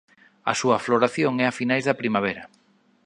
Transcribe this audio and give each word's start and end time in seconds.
A 0.51 0.53
súa 0.61 0.81
floración 0.85 1.33
é 1.43 1.45
a 1.47 1.55
finais 1.59 1.83
da 1.85 1.99
primavera. 2.01 2.43